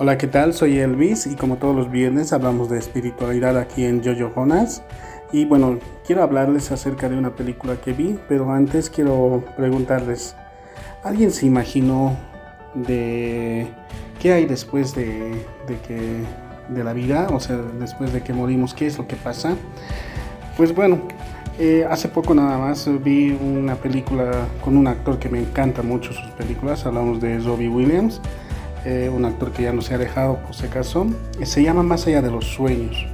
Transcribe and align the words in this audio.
Hola, 0.00 0.16
¿qué 0.16 0.28
tal? 0.28 0.54
Soy 0.54 0.78
Elvis 0.78 1.26
y 1.26 1.34
como 1.34 1.56
todos 1.56 1.74
los 1.74 1.90
viernes 1.90 2.32
hablamos 2.32 2.70
de 2.70 2.78
espiritualidad 2.78 3.58
aquí 3.58 3.84
en 3.84 4.00
Jojo 4.00 4.32
Jonas. 4.32 4.84
Y 5.32 5.44
bueno, 5.44 5.80
quiero 6.06 6.22
hablarles 6.22 6.70
acerca 6.70 7.08
de 7.08 7.18
una 7.18 7.34
película 7.34 7.74
que 7.80 7.92
vi, 7.92 8.16
pero 8.28 8.52
antes 8.52 8.90
quiero 8.90 9.42
preguntarles, 9.56 10.36
¿alguien 11.02 11.32
se 11.32 11.46
imaginó 11.46 12.16
de 12.74 13.66
qué 14.22 14.34
hay 14.34 14.46
después 14.46 14.94
de, 14.94 15.44
que 15.66 16.22
de 16.68 16.84
la 16.84 16.92
vida, 16.92 17.26
o 17.32 17.40
sea, 17.40 17.56
después 17.56 18.12
de 18.12 18.22
que 18.22 18.32
morimos, 18.32 18.74
qué 18.74 18.86
es 18.86 18.98
lo 18.98 19.08
que 19.08 19.16
pasa? 19.16 19.56
Pues 20.56 20.72
bueno, 20.72 21.00
eh, 21.58 21.84
hace 21.90 22.08
poco 22.08 22.36
nada 22.36 22.56
más 22.56 22.88
vi 23.02 23.32
una 23.32 23.74
película 23.74 24.46
con 24.62 24.76
un 24.76 24.86
actor 24.86 25.18
que 25.18 25.28
me 25.28 25.40
encanta 25.40 25.82
mucho 25.82 26.12
sus 26.12 26.30
películas, 26.36 26.86
hablamos 26.86 27.20
de 27.20 27.40
Robbie 27.40 27.68
Williams. 27.68 28.20
Eh, 28.90 29.10
un 29.10 29.26
actor 29.26 29.52
que 29.52 29.64
ya 29.64 29.72
no 29.74 29.82
se 29.82 29.92
ha 29.92 29.98
dejado 29.98 30.38
por 30.38 30.54
si 30.54 30.64
acaso, 30.64 31.06
se 31.42 31.62
llama 31.62 31.82
Más 31.82 32.06
allá 32.06 32.22
de 32.22 32.30
los 32.30 32.46
sueños. 32.46 33.04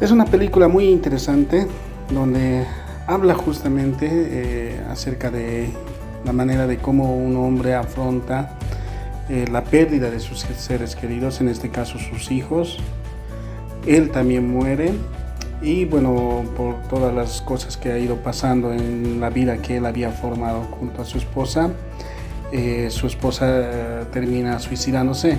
Es 0.00 0.12
una 0.12 0.26
película 0.26 0.68
muy 0.68 0.84
interesante 0.84 1.66
donde 2.14 2.64
habla 3.08 3.34
justamente 3.34 4.06
eh, 4.08 4.80
acerca 4.88 5.32
de 5.32 5.68
la 6.24 6.32
manera 6.32 6.68
de 6.68 6.76
cómo 6.76 7.16
un 7.16 7.36
hombre 7.36 7.74
afronta 7.74 8.56
eh, 9.28 9.46
la 9.50 9.64
pérdida 9.64 10.08
de 10.08 10.20
sus 10.20 10.42
seres 10.42 10.94
queridos, 10.94 11.40
en 11.40 11.48
este 11.48 11.70
caso 11.70 11.98
sus 11.98 12.30
hijos. 12.30 12.78
Él 13.88 14.10
también 14.10 14.48
muere 14.48 14.92
y 15.62 15.84
bueno, 15.84 16.44
por 16.56 16.76
todas 16.88 17.12
las 17.12 17.42
cosas 17.42 17.76
que 17.76 17.90
ha 17.90 17.98
ido 17.98 18.14
pasando 18.18 18.72
en 18.72 19.18
la 19.18 19.30
vida 19.30 19.56
que 19.58 19.78
él 19.78 19.86
había 19.86 20.10
formado 20.12 20.62
junto 20.78 21.02
a 21.02 21.04
su 21.04 21.18
esposa, 21.18 21.72
eh, 22.50 22.88
su 22.90 23.06
esposa 23.06 23.46
eh, 23.46 24.04
termina 24.12 24.58
suicidándose. 24.58 25.36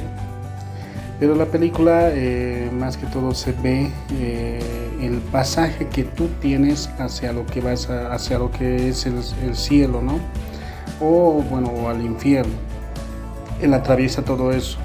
Pero 1.19 1.35
la 1.35 1.45
película 1.45 2.11
eh, 2.13 2.69
más 2.71 2.97
que 2.97 3.07
todo 3.07 3.33
se 3.33 3.51
ve 3.51 3.89
el 5.01 5.17
pasaje 5.31 5.87
que 5.87 6.03
tú 6.03 6.29
tienes 6.39 6.89
hacia 6.97 7.33
lo 7.33 7.45
que 7.45 7.59
vas 7.59 7.89
hacia 7.89 8.39
lo 8.39 8.51
que 8.51 8.89
es 8.89 9.05
el, 9.05 9.55
cielo, 9.55 10.01
¿no? 10.01 10.19
O 11.01 11.43
bueno, 11.49 11.89
al 11.89 12.01
infierno. 12.01 12.53
Él 13.61 13.73
atraviesa 13.73 14.21
todo 14.21 14.51
eso. 14.51 14.77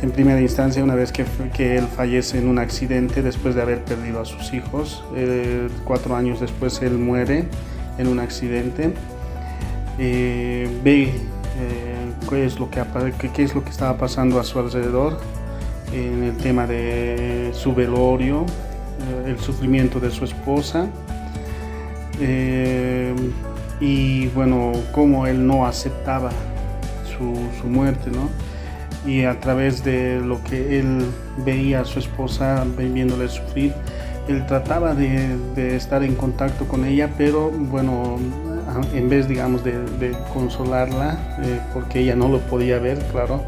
En 0.00 0.10
primera 0.10 0.40
instancia, 0.40 0.82
una 0.82 0.94
vez 0.94 1.12
que, 1.12 1.26
que 1.52 1.76
él 1.76 1.86
fallece 1.86 2.38
en 2.38 2.48
un 2.48 2.58
accidente 2.58 3.20
después 3.20 3.54
de 3.54 3.62
haber 3.62 3.84
perdido 3.84 4.20
a 4.20 4.24
sus 4.24 4.54
hijos, 4.54 5.04
cuatro 5.84 6.16
años 6.16 6.40
después 6.40 6.80
él 6.80 6.92
muere 6.98 7.44
en 7.98 8.08
un 8.08 8.20
accidente, 8.20 8.94
ve 9.98 11.12
eh, 11.58 12.12
qué, 12.28 12.44
es 12.44 12.58
lo 12.58 12.70
que, 12.70 12.82
qué, 13.32 13.42
es 13.42 13.54
lo 13.54 13.62
que 13.62 13.70
estaba 13.70 13.96
pasando 13.96 14.40
a 14.40 14.44
su 14.44 14.58
alrededor 14.58 15.18
en 15.92 16.24
el 16.24 16.36
tema 16.36 16.66
de 16.66 17.50
su 17.54 17.74
velorio, 17.74 18.44
eh, 18.44 19.30
el 19.30 19.38
sufrimiento 19.38 20.00
de 20.00 20.10
su 20.10 20.24
esposa 20.24 20.88
eh, 22.20 23.14
y 23.80 24.28
bueno, 24.28 24.72
cómo 24.92 25.26
él 25.26 25.46
no 25.46 25.66
aceptaba 25.66 26.30
su, 27.16 27.66
muerte, 27.68 28.10
¿no? 28.10 28.28
Y 29.08 29.24
a 29.24 29.38
través 29.38 29.84
de 29.84 30.20
lo 30.20 30.42
que 30.42 30.80
él 30.80 31.06
veía 31.44 31.80
a 31.80 31.84
su 31.84 31.98
esposa 31.98 32.64
viéndole 32.76 33.28
sufrir, 33.28 33.72
él 34.28 34.44
trataba 34.46 34.94
de, 34.94 35.36
de 35.54 35.76
estar 35.76 36.02
en 36.02 36.14
contacto 36.14 36.66
con 36.66 36.84
ella, 36.84 37.10
pero 37.16 37.50
bueno, 37.50 38.18
en 38.92 39.08
vez, 39.08 39.28
digamos, 39.28 39.64
de, 39.64 40.16
consolarla, 40.32 41.18
eh, 41.42 41.60
porque 41.72 42.00
ella 42.00 42.16
no 42.16 42.28
lo 42.28 42.40
podía 42.40 42.78
ver, 42.78 42.98
claro, 43.10 43.42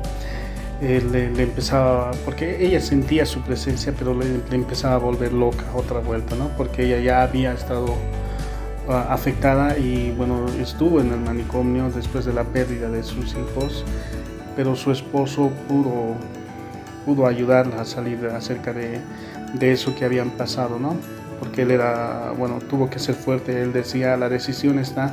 eh, 0.81 1.03
le, 1.11 1.43
empezaba, 1.43 2.11
porque 2.25 2.65
ella 2.65 2.81
sentía 2.81 3.25
su 3.25 3.41
presencia, 3.41 3.95
pero 3.99 4.15
le, 4.15 4.27
empezaba 4.51 4.95
a 4.95 4.99
volver 4.99 5.33
loca 5.33 5.65
otra 5.75 6.01
vuelta, 6.01 6.37
¿no? 6.37 6.49
Porque 6.57 6.85
ella 6.85 7.01
ya 7.01 7.23
había 7.23 7.53
estado 7.53 7.95
ah, 8.89 9.07
afectada 9.11 9.79
y, 9.79 10.13
bueno, 10.17 10.47
estuvo 10.61 11.01
en 11.01 11.13
el 11.13 11.21
manicomio 11.21 11.91
después 11.91 12.25
de 12.25 12.33
la 12.33 12.45
pérdida 12.45 12.91
de 12.91 13.03
sus 13.03 13.35
hijos, 13.35 13.85
pero 14.55 14.77
su 14.77 14.93
esposo 14.93 15.51
pudo, 15.69 16.15
pudo 17.05 17.27
ayudarla 17.27 17.83
a 17.83 17.85
salir 17.85 18.27
acerca 18.27 18.73
de, 18.73 19.01
de 19.55 19.73
eso 19.73 19.95
que 19.95 20.05
habían 20.05 20.31
pasado, 20.31 20.79
¿no? 20.79 20.97
Porque 21.39 21.63
él 21.63 21.71
era, 21.71 22.33
bueno, 22.37 22.59
tuvo 22.59 22.89
que 22.91 22.99
ser 22.99 23.15
fuerte. 23.15 23.63
Él 23.63 23.73
decía, 23.73 24.17
la 24.17 24.29
decisión 24.29 24.79
está 24.79 25.13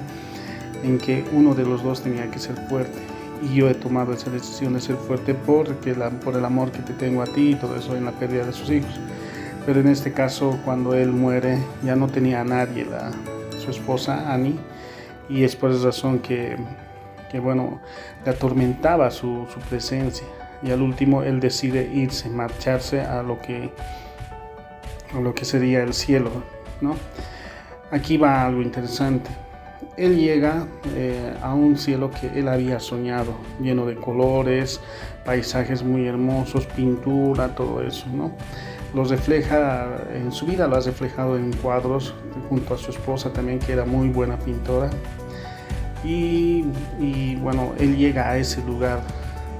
en 0.83 0.97
que 0.97 1.23
uno 1.33 1.55
de 1.55 1.63
los 1.63 1.83
dos 1.83 2.01
tenía 2.01 2.29
que 2.29 2.39
ser 2.39 2.55
fuerte. 2.69 2.99
Y 3.41 3.55
yo 3.55 3.69
he 3.69 3.73
tomado 3.73 4.13
esa 4.13 4.29
decisión 4.29 4.73
de 4.73 4.81
ser 4.81 4.95
fuerte 4.95 5.33
porque 5.33 5.95
la, 5.95 6.09
por 6.09 6.35
el 6.35 6.45
amor 6.45 6.71
que 6.71 6.79
te 6.79 6.93
tengo 6.93 7.21
a 7.21 7.25
ti 7.25 7.51
y 7.51 7.55
todo 7.55 7.75
eso 7.75 7.95
en 7.95 8.05
la 8.05 8.11
pérdida 8.11 8.45
de 8.45 8.53
sus 8.53 8.69
hijos. 8.69 8.99
Pero 9.65 9.79
en 9.79 9.87
este 9.87 10.13
caso, 10.13 10.59
cuando 10.65 10.93
él 10.93 11.11
muere, 11.11 11.57
ya 11.83 11.95
no 11.95 12.07
tenía 12.07 12.41
a 12.41 12.43
nadie, 12.43 12.85
la, 12.85 13.11
su 13.57 13.71
esposa 13.71 14.33
Annie, 14.33 14.59
y 15.29 15.43
es 15.43 15.55
por 15.55 15.71
esa 15.71 15.85
razón 15.85 16.19
que, 16.19 16.57
que 17.31 17.39
bueno, 17.39 17.79
le 18.25 18.31
atormentaba 18.31 19.09
su, 19.09 19.47
su 19.53 19.59
presencia. 19.61 20.27
Y 20.61 20.71
al 20.71 20.81
último 20.81 21.23
él 21.23 21.39
decide 21.39 21.89
irse, 21.93 22.29
marcharse 22.29 23.01
a 23.01 23.23
lo 23.23 23.39
que 23.41 23.71
lo 25.21 25.33
que 25.33 25.45
sería 25.45 25.83
el 25.83 25.93
cielo, 25.93 26.31
¿no? 26.81 26.95
Aquí 27.91 28.17
va 28.17 28.45
algo 28.45 28.61
interesante. 28.61 29.29
Él 29.97 30.17
llega 30.17 30.65
eh, 30.95 31.33
a 31.41 31.53
un 31.53 31.77
cielo 31.77 32.09
que 32.09 32.39
él 32.39 32.47
había 32.47 32.79
soñado, 32.79 33.33
lleno 33.61 33.85
de 33.85 33.95
colores, 33.95 34.79
paisajes 35.25 35.83
muy 35.83 36.07
hermosos, 36.07 36.65
pintura, 36.65 37.53
todo 37.53 37.81
eso, 37.81 38.07
¿no? 38.07 38.31
Los 38.95 39.09
refleja, 39.09 39.87
en 40.13 40.31
su 40.31 40.45
vida 40.45 40.67
lo 40.67 40.77
ha 40.77 40.79
reflejado 40.79 41.37
en 41.37 41.51
cuadros, 41.53 42.13
junto 42.49 42.73
a 42.73 42.77
su 42.77 42.91
esposa 42.91 43.31
también, 43.33 43.59
que 43.59 43.73
era 43.73 43.85
muy 43.85 44.09
buena 44.09 44.37
pintora. 44.37 44.89
Y 46.03 46.63
bueno, 47.41 47.73
él 47.79 47.95
llega 47.95 48.29
a 48.29 48.37
ese 48.37 48.61
lugar 48.65 49.01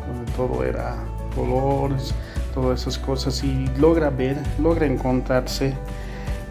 donde 0.08 0.32
todo 0.34 0.64
era 0.64 0.96
colores, 1.36 2.14
todas 2.54 2.82
esas 2.82 2.98
cosas 2.98 3.44
y 3.44 3.68
logra 3.78 4.10
ver, 4.10 4.38
logra 4.60 4.86
encontrarse 4.86 5.74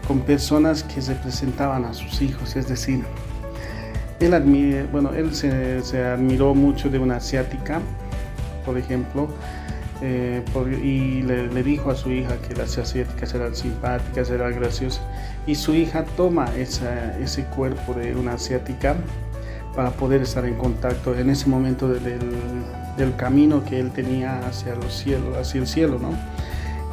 con 0.07 0.19
personas 0.21 0.83
que 0.83 1.01
representaban 1.01 1.85
a 1.85 1.93
sus 1.93 2.21
hijos, 2.21 2.55
es 2.55 2.67
decir, 2.67 3.03
él, 4.19 4.87
bueno, 4.91 5.11
él 5.13 5.33
se, 5.35 6.03
admiró 6.03 6.53
mucho 6.53 6.89
de 6.89 6.99
una 6.99 7.17
asiática, 7.17 7.81
por 8.65 8.77
ejemplo, 8.77 9.27
eh, 10.01 10.43
y 10.81 11.21
le, 11.21 11.63
dijo 11.63 11.89
a 11.89 11.95
su 11.95 12.11
hija 12.11 12.35
que 12.47 12.55
las 12.55 12.77
asiáticas 12.77 13.33
eran 13.33 13.55
simpáticas, 13.55 14.29
eran 14.29 14.55
graciosas, 14.55 15.01
y 15.47 15.55
su 15.55 15.73
hija 15.73 16.05
toma 16.17 16.49
ese 16.55 17.45
cuerpo 17.55 17.93
de 17.93 18.15
una 18.15 18.33
asiática 18.33 18.95
para 19.75 19.91
poder 19.91 20.21
estar 20.21 20.45
en 20.45 20.55
contacto 20.55 21.17
en 21.17 21.29
ese 21.29 21.47
momento 21.47 21.87
del 21.87 22.19
camino 23.15 23.63
que 23.63 23.79
él 23.79 23.91
tenía 23.91 24.39
hacia 24.47 24.73
hacia 25.39 25.59
el 25.59 25.67
cielo, 25.67 25.99
¿no? 25.99 26.11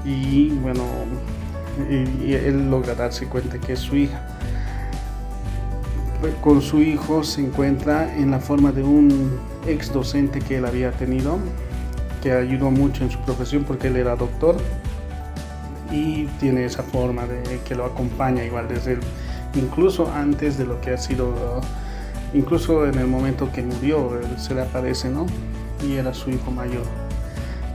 Y 0.05 0.51
bueno, 0.51 0.85
y, 1.89 2.35
él 2.35 2.71
logra 2.71 2.95
darse 2.95 3.27
cuenta 3.27 3.59
que 3.59 3.75
es 3.75 3.81
su 3.81 3.97
hija. 3.97 4.27
Con 6.43 6.61
su 6.61 6.81
hijo 6.81 7.25
se 7.25 7.41
encuentra 7.41 8.15
en 8.15 8.31
la 8.31 8.41
forma 8.41 8.73
de 8.73 8.83
un 8.83 9.39
ex 9.67 9.93
docente 9.93 10.41
que 10.41 10.59
él 10.59 10.67
había 10.67 10.93
tenido, 10.93 11.39
que 12.23 12.33
ayudó 12.33 12.71
mucho 12.71 13.05
en 13.05 13.11
su 13.11 13.19
profesión 13.21 13.65
porque 13.65 13.89
él 13.89 13.97
era 13.97 14.17
doctor 14.17 14.57
y 15.91 16.27
tiene 16.39 16.67
esa 16.67 16.83
forma 16.83 17.27
de 17.27 17.61
que 17.65 17.75
lo 17.75 17.87
acompaña 17.87 18.45
igual 18.45 18.69
desde 18.69 18.93
el, 18.93 19.01
incluso 19.55 20.13
antes 20.13 20.59
de 20.59 20.67
lo 20.67 20.81
que 20.81 20.91
ha 20.91 20.99
sido, 20.99 21.61
incluso 22.35 22.87
en 22.87 22.99
el 22.99 23.07
momento 23.07 23.51
que 23.51 23.63
murió, 23.63 24.21
se 24.37 24.55
le 24.55 24.63
aparece, 24.63 25.09
¿no? 25.09 25.27
Y 25.83 25.97
era 25.97 26.15
su 26.15 26.31
hijo 26.31 26.51
mayor. 26.51 26.85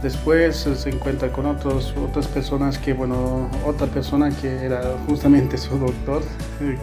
Después 0.02 0.58
se 0.58 0.90
encuentra 0.90 1.32
con 1.32 1.48
otros, 1.48 1.96
otras 1.98 2.28
personas 2.28 2.78
que, 2.78 2.94
bueno, 2.94 3.50
otra 3.66 3.88
persona 3.88 4.30
que 4.30 4.66
era 4.66 4.96
justamente 5.08 5.58
su 5.58 5.80
doctor, 5.80 6.22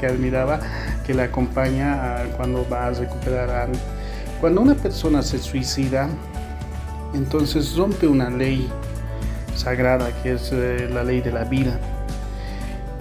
que 0.01 0.07
admiraba, 0.07 0.59
que 1.07 1.15
le 1.15 1.23
acompaña 1.23 2.25
cuando 2.37 2.67
va 2.69 2.87
a 2.87 2.91
recuperar 2.91 3.51
a 3.51 3.69
Cuando 4.41 4.61
una 4.61 4.75
persona 4.75 5.23
se 5.23 5.39
suicida, 5.39 6.09
entonces 7.15 7.77
rompe 7.77 8.09
una 8.09 8.29
ley 8.29 8.69
sagrada 9.55 10.11
que 10.23 10.33
es 10.33 10.51
eh, 10.53 10.89
la 10.93 11.05
ley 11.05 11.21
de 11.21 11.31
la 11.31 11.45
vida. 11.45 11.79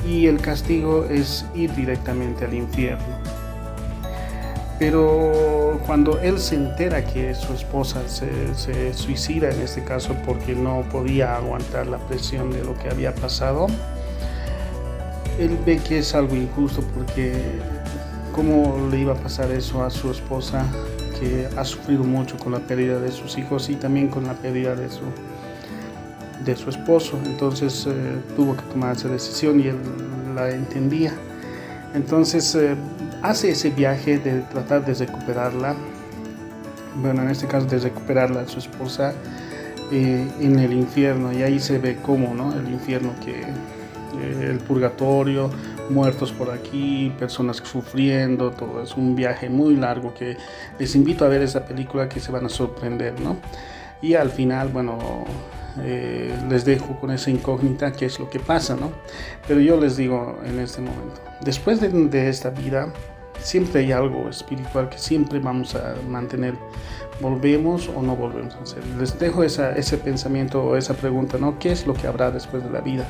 Y 0.08 0.28
el 0.28 0.40
castigo 0.40 1.06
es 1.06 1.46
ir 1.56 1.74
directamente 1.74 2.46
al 2.46 2.54
infierno. 2.54 3.31
Pero 4.82 5.80
cuando 5.86 6.20
él 6.22 6.40
se 6.40 6.56
entera 6.56 7.06
que 7.06 7.36
su 7.36 7.54
esposa 7.54 8.02
se, 8.08 8.96
suicida, 8.96 9.52
en 9.52 9.62
este 9.62 9.84
caso 9.84 10.16
porque 10.26 10.56
no 10.56 10.84
podía 10.92 11.36
aguantar 11.36 11.86
la 11.86 12.00
presión 12.00 12.52
de 12.52 12.64
lo 12.64 12.76
que 12.80 12.90
había 12.90 13.14
pasado, 13.14 13.68
él 15.38 15.56
ve 15.68 15.78
que 15.78 16.00
es 16.00 16.16
algo 16.16 16.36
injusto 16.36 16.82
porque 16.96 17.32
cómo 18.32 18.88
le 18.90 19.02
iba 19.02 19.14
a 19.14 19.18
pasar 19.18 19.52
eso 19.52 19.84
a 19.84 19.92
su 19.92 20.10
esposa 20.10 20.66
que 21.20 21.48
ha 21.56 21.64
sufrido 21.64 22.04
mucho 22.04 22.36
con 22.38 22.52
la 22.52 22.60
pérdida 22.60 23.00
de 23.00 23.12
sus 23.12 23.38
hijos 23.38 23.70
y 23.70 23.76
también 23.76 24.08
con 24.08 24.26
la 24.26 24.34
pérdida 24.34 24.74
de 24.74 24.90
su, 24.90 25.04
de 26.44 26.56
su 26.56 26.72
esposo. 26.72 27.20
Entonces 27.24 27.88
tuvo 28.36 28.56
que 28.56 28.64
tomar 28.64 28.96
esa 28.96 29.10
decisión 29.10 29.60
y 29.60 29.68
él 29.68 29.78
la 30.34 30.50
entendía. 30.50 31.14
Entonces 31.94 32.58
hace 33.22 33.52
ese 33.52 33.70
viaje 33.70 34.18
de 34.18 34.42
tratar 34.42 34.86
de 34.86 34.94
recuperarla, 34.94 35.76
bueno, 36.96 37.22
en 37.22 37.30
este 37.30 37.48
caso 37.48 37.66
de 37.68 37.80
recuperarla 37.80 38.42
a 38.42 38.48
su 38.48 38.60
esposa 38.60 39.14
eh, 39.92 40.28
en 40.40 40.60
el 40.60 40.74
infierno, 40.74 41.32
y 41.32 41.44
ahí 41.44 41.60
se 41.60 41.80
ve 41.80 41.98
cómo, 42.02 42.34
¿no? 42.34 42.54
El 42.54 42.72
infierno 42.72 43.12
que 43.24 43.42
eh, 43.42 44.48
el 44.50 44.60
purgatorio, 44.60 45.50
muertos 45.90 46.32
por 46.32 46.52
aquí, 46.52 47.14
personas 47.20 47.58
sufriendo, 47.58 48.52
todo 48.52 48.84
es 48.84 48.96
un 48.96 49.16
viaje 49.16 49.50
muy 49.50 49.76
largo 49.76 50.14
que 50.14 50.38
les 50.80 50.96
invito 50.96 51.26
a 51.26 51.28
ver 51.28 51.42
esa 51.42 51.66
película 51.66 52.10
que 52.10 52.20
se 52.20 52.32
van 52.32 52.46
a 52.46 52.50
sorprender, 52.50 53.20
¿no? 53.20 53.38
Y 54.02 54.16
al 54.16 54.32
final, 54.32 54.70
bueno, 54.70 55.26
eh, 55.80 56.38
les 56.50 56.66
dejo 56.66 57.00
con 57.00 57.12
esa 57.12 57.30
incógnita 57.32 57.92
qué 57.94 58.06
es 58.06 58.20
lo 58.20 58.30
que 58.30 58.40
pasa, 58.40 58.76
¿no? 58.76 58.92
Pero 59.48 59.62
yo 59.62 59.80
les 59.80 59.98
digo 59.98 60.40
en 60.46 60.60
este 60.60 60.82
momento, 60.82 61.22
después 61.42 61.80
de, 61.80 62.30
esta 62.30 62.50
vida, 62.50 62.92
siempre 63.40 63.82
hay 63.82 63.92
algo 63.92 64.30
espiritual 64.30 64.90
que 64.90 64.98
siempre 64.98 65.40
vamos 65.40 65.76
a 65.76 65.96
mantener. 66.08 66.56
¿Volvemos 67.22 67.90
o 67.96 68.02
no 68.02 68.16
volvemos 68.16 68.56
a 68.56 68.64
hacer? 68.64 68.84
Les 69.00 69.18
dejo 69.18 69.44
ese 69.44 69.98
pensamiento 69.98 70.64
o 70.64 70.76
esa 70.76 70.94
pregunta, 70.94 71.38
¿no? 71.38 71.60
¿Qué 71.60 71.72
es 71.72 71.86
lo 71.86 71.94
que 71.94 72.08
habrá 72.08 72.32
después 72.32 72.64
de 72.64 72.70
la 72.70 72.82
vida? 72.82 73.06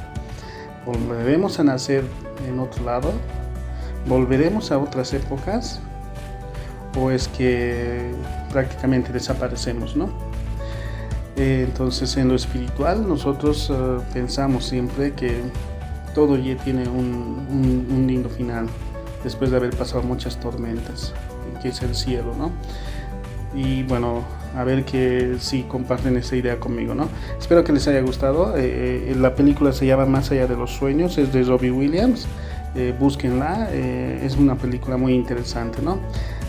¿Volveremos 0.86 1.60
a 1.60 1.64
nacer 1.64 2.04
en 2.48 2.60
otro 2.60 2.84
lado? 2.84 3.12
¿Volveremos 4.08 4.72
a 4.72 4.80
otras 4.80 5.14
épocas? 5.14 5.80
¿O 6.98 7.10
es 7.10 7.28
que 7.30 8.12
prácticamente 8.52 9.14
desaparecemos, 9.14 9.96
no? 9.96 10.31
Eh, 11.38 11.66
entonces, 11.68 12.18
en 12.18 12.28
lo 12.28 12.36
espiritual, 12.36 13.08
nosotros 13.08 13.72
eh, 13.72 13.98
pensamos 14.14 14.66
siempre 14.66 15.14
que 15.14 15.42
todo 16.14 16.38
tiene 16.64 16.90
un, 16.90 17.88
un 17.90 18.06
lindo 18.08 18.30
final 18.30 18.68
después 19.24 19.50
de 19.50 19.58
haber 19.58 19.76
pasado 19.76 20.04
muchas 20.04 20.40
tormentas, 20.40 21.14
que 21.62 21.70
es 21.70 21.82
el 21.82 21.96
cielo, 21.96 22.36
¿no? 22.38 22.52
Y 23.54 23.84
bueno, 23.84 24.24
a 24.56 24.64
ver 24.64 24.84
que 24.84 25.36
si 25.40 25.64
comparten 25.64 26.18
esa 26.18 26.36
idea 26.36 26.60
conmigo, 26.60 26.96
¿no? 26.96 27.08
Espero 27.40 27.64
que 27.64 27.72
les 27.72 27.88
haya 27.88 28.02
gustado. 28.02 28.54
Eh, 28.58 29.14
la 29.18 29.36
película 29.36 29.72
se 29.74 29.86
llama 29.86 30.06
Más 30.06 30.32
allá 30.32 30.48
de 30.48 30.56
los 30.56 30.72
sueños, 30.72 31.18
es 31.18 31.32
de 31.32 31.44
Robbie 31.44 31.72
Williams. 31.72 32.28
Eh, 32.76 32.94
búsquenla, 32.98 33.70
es 33.72 34.38
una 34.38 34.56
película 34.56 34.96
muy 34.96 35.14
interesante, 35.14 35.82
¿no? 35.82 36.00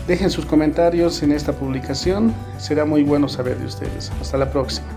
Dejen 0.07 0.29
sus 0.29 0.45
comentarios 0.45 1.23
en 1.23 1.31
esta 1.31 1.53
publicación, 1.53 2.33
será 2.57 2.83
muy 2.83 3.03
bueno 3.03 3.29
saber 3.29 3.57
de 3.57 3.65
ustedes. 3.65 4.11
Hasta 4.19 4.37
la 4.37 4.51
próxima. 4.51 4.92